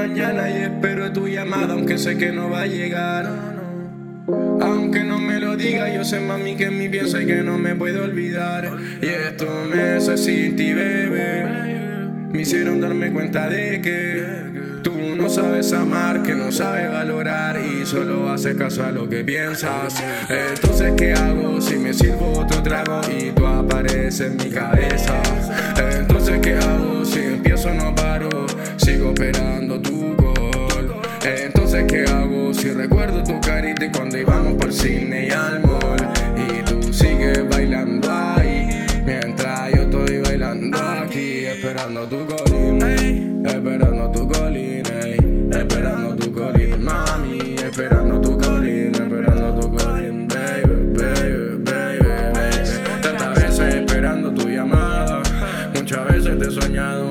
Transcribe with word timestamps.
mañana 0.00 0.48
y 0.48 0.62
espero 0.62 1.12
tu 1.12 1.28
llamada, 1.28 1.74
aunque 1.74 1.98
sé 1.98 2.16
que 2.16 2.32
no 2.32 2.48
va 2.48 2.62
a 2.62 2.66
llegar. 2.66 3.28
Aunque 4.62 5.04
no 5.04 5.18
me 5.18 5.38
lo 5.38 5.56
diga, 5.56 5.92
yo 5.94 6.04
sé 6.04 6.20
mami 6.20 6.56
que 6.56 6.66
en 6.66 6.78
mí 6.78 6.88
piensa 6.88 7.20
y 7.20 7.26
que 7.26 7.42
no 7.42 7.58
me 7.58 7.74
puedo 7.74 8.04
olvidar. 8.04 8.70
Y 9.02 9.06
esto 9.06 9.46
me 9.70 9.82
hace 9.96 10.16
sin 10.16 10.56
ti, 10.56 10.72
bebé. 10.72 11.44
Me 12.32 12.40
hicieron 12.40 12.80
darme 12.80 13.12
cuenta 13.12 13.48
de 13.50 13.82
que 13.82 14.80
tú 14.82 14.94
no 15.16 15.28
sabes 15.28 15.70
amar, 15.74 16.22
que 16.22 16.34
no 16.34 16.50
sabes 16.50 16.90
valorar 16.90 17.60
y 17.60 17.84
solo 17.84 18.30
haces 18.30 18.56
caso 18.56 18.82
a 18.84 18.92
lo 18.92 19.06
que 19.06 19.22
piensas. 19.22 20.02
Entonces, 20.30 20.94
¿qué 20.96 21.12
hago 21.12 21.60
si 21.60 21.76
me 21.76 21.92
sirvo 21.92 22.38
otro 22.38 22.62
trago 22.62 23.02
y 23.10 23.32
tú 23.32 23.46
apareces 23.46 24.20
en 24.20 24.36
mi 24.38 24.50
cabeza? 24.50 25.20
Entonces, 25.76 26.38
¿qué 26.40 26.54
hago 26.54 26.89
si 27.10 27.18
empiezo 27.18 27.74
no 27.74 27.94
paro? 27.94 28.46
Sigo 28.76 29.10
esperando 29.10 29.80
tu 29.80 30.14
gol. 30.16 30.94
Entonces, 31.24 31.84
¿qué 31.88 32.04
hago 32.04 32.54
si 32.54 32.70
recuerdo 32.70 33.22
tu 33.24 33.40
carita 33.40 33.84
y 33.84 33.90
cuando 33.90 34.16
íbamos 34.16 34.54
por 34.54 34.72
cine 34.72 35.26
y 35.26 35.30
al 35.30 35.60
mall? 35.60 36.08
Y 36.36 36.62
tú 36.62 36.92
sigues 36.92 37.48
bailando 37.48 38.08
ahí 38.10 38.68
mientras 39.04 39.72
yo 39.72 39.82
estoy 39.82 40.20
bailando 40.20 40.78
aquí, 40.78 41.46
esperando 41.46 42.06
tu 42.06 42.26
colín, 42.26 43.46
esperando 43.46 44.10
tu 44.12 44.28
colín, 44.28 44.82
esperando 45.52 46.16
tu 46.16 46.32
colín, 46.32 46.84
mami, 46.84 47.56
esperando 47.56 48.20
tu 48.20 48.38
colín, 48.38 48.94
esperando 48.94 49.60
tu 49.60 49.76
colín, 49.76 50.28
baby, 50.28 50.92
baby, 50.96 51.62
baby, 51.64 51.98
baby. 52.34 53.02
Tantas 53.02 53.34
veces 53.42 53.74
esperando 53.74 54.32
tu 54.32 54.48
llamada, 54.48 55.22
muchas 55.74 56.06
veces 56.08 56.38
te 56.38 56.48
he 56.48 56.50
soñado 56.50 57.09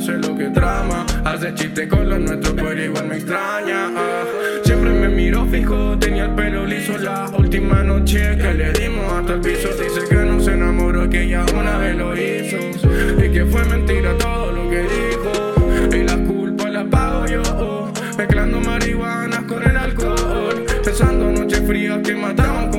sé 0.00 0.12
lo 0.18 0.36
que 0.36 0.48
trama. 0.50 1.04
Hace 1.24 1.54
chiste 1.54 1.88
con 1.88 2.08
los 2.08 2.20
nuestros, 2.20 2.54
pero 2.54 2.82
igual 2.82 3.06
me 3.06 3.16
extraña. 3.16 3.88
ah. 3.96 4.24
Siempre 4.64 4.90
me 4.90 5.08
miro 5.08 5.46
fijo, 5.46 5.98
tenía 5.98 6.24
el 6.26 6.34
pelo 6.34 6.66
liso 6.66 6.96
la 6.98 7.30
última 7.36 7.82
noche 7.82 8.36
que 8.36 8.54
le 8.54 8.72
dimos 8.72 9.12
hasta 9.12 9.34
el 9.34 9.40
piso. 9.40 9.68
Dice 9.68 10.00
que 10.08 10.16
no 10.16 10.40
se 10.40 10.52
enamoró, 10.52 11.08
que 11.08 11.22
ella 11.22 11.44
una 11.54 11.78
vez 11.78 11.96
lo 11.96 12.14
hizo. 12.16 12.56
Y 13.24 13.30
que 13.30 13.44
fue 13.46 13.64
mentira 13.64 14.16
todo 14.18 14.52
lo 14.52 14.70
que 14.70 14.82
dijo. 14.82 15.96
Y 15.96 16.02
la 16.04 16.16
culpa 16.24 16.68
la 16.68 16.84
pago 16.84 17.26
yo, 17.26 17.92
mezclando 18.16 18.60
marihuana 18.60 19.46
con 19.46 19.62
el 19.62 19.76
alcohol. 19.76 20.64
Pensando 20.84 21.30
noches 21.30 21.62
frías 21.66 21.98
que 22.04 22.14
mataban 22.14 22.70
con 22.70 22.77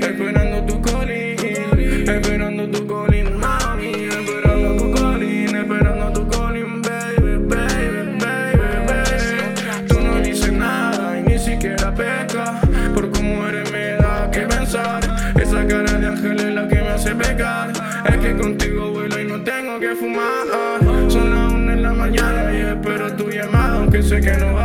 esperando 0.00 0.64
tu 0.66 0.80
colín, 0.82 2.08
esperando 2.08 2.68
tu 2.68 2.86
colín, 2.86 3.38
mami, 3.38 3.92
esperando 4.04 4.76
tu 4.76 4.90
colín, 4.92 5.56
esperando 5.56 6.12
tu 6.12 6.26
colín, 6.28 6.82
baby, 6.82 7.36
baby, 7.46 8.18
baby, 8.18 8.58
baby. 8.86 9.86
Tú 9.88 10.00
no 10.00 10.20
dices 10.20 10.52
nada 10.52 11.18
y 11.18 11.22
ni 11.22 11.38
siquiera 11.38 11.94
peca, 11.94 12.60
por 12.94 13.10
cómo 13.10 13.46
eres 13.48 13.70
me 13.72 13.92
da 13.94 14.30
que 14.30 14.40
pensar. 14.40 15.00
Esa 15.40 15.66
cara 15.66 15.92
de 15.92 16.06
ángel 16.06 16.38
es 16.40 16.54
la 16.54 16.68
que 16.68 16.76
me 16.76 16.88
hace 16.88 17.14
pecar. 17.14 17.72
Es 18.06 18.16
que 18.18 18.36
contigo 18.36 18.90
vuelo 18.92 19.20
y 19.20 19.24
no 19.26 19.40
tengo 19.42 19.78
que 19.78 19.94
fumar. 19.94 20.46
Son 21.08 21.30
las 21.30 21.52
una 21.52 21.72
en 21.72 21.82
la 21.82 21.92
mañana 21.92 22.52
y 22.52 22.60
espero 22.60 23.12
tu 23.14 23.30
llamada, 23.30 23.74
aunque 23.76 24.02
sé 24.02 24.20
que 24.20 24.32
no 24.32 24.58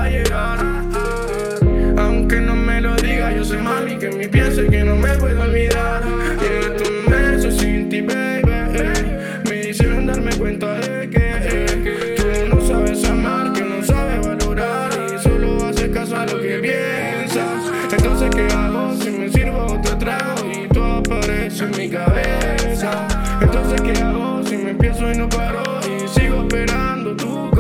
y 3.88 3.98
que 3.98 4.10
me 4.10 4.28
piense 4.28 4.68
que 4.68 4.84
no 4.84 4.96
me 4.96 5.14
puedo 5.16 5.42
olvidar. 5.42 6.02
Tiene 6.40 6.70
tus 6.78 7.06
besos 7.08 7.58
sin 7.58 7.88
ti, 7.88 8.02
baby. 8.02 8.52
Eh. 8.76 9.42
Me 9.48 9.70
hicieron 9.70 10.08
darme 10.08 10.32
cuenta 10.36 10.74
de 10.80 11.10
que, 11.10 11.32
eh, 11.42 12.16
tú 12.18 12.56
no 12.56 12.62
sabes 12.66 13.04
amar, 13.06 13.54
que 13.54 13.62
no 13.62 13.84
sabes 13.84 14.26
valorar 14.26 14.90
y 15.14 15.22
solo 15.22 15.66
haces 15.66 15.90
caso 15.90 16.16
a 16.16 16.26
lo 16.26 16.42
que 16.42 16.60
piensas. 16.60 17.72
Entonces, 17.92 18.30
¿qué 18.36 18.48
hago 18.54 18.96
si 18.96 19.12
me 19.12 19.30
sirvo 19.30 19.66
otro 19.66 19.98
trago 19.98 20.52
y 20.52 20.68
tú 20.70 20.84
apareces 20.84 21.62
en 21.62 21.72
mi 21.78 21.90
cabeza? 21.90 23.08
Entonces, 23.40 23.82
¿qué 23.82 24.02
hago 24.02 24.44
si 24.44 24.58
me 24.58 24.72
empiezo 24.72 25.12
y 25.12 25.18
no 25.18 25.30
paro 25.30 25.64
y 25.86 26.08
sigo 26.08 26.44
esperando 26.44 27.16
tú? 27.16 27.53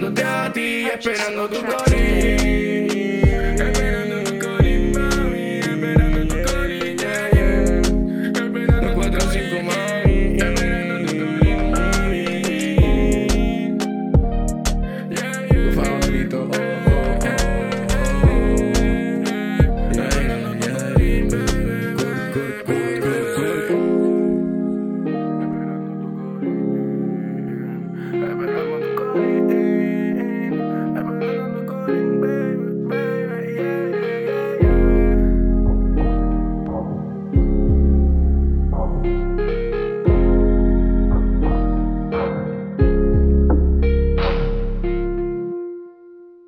Esperándote 0.00 0.24
a 0.24 0.50
ti, 0.50 0.86
esperando 0.86 1.46
tu 1.46 1.60
cariño. 1.60 2.39